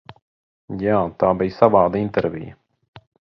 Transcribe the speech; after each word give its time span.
Jā, 0.83 0.95
tā 1.23 1.29
bija 1.41 1.55
savāda 1.59 2.01
intervija. 2.07 2.59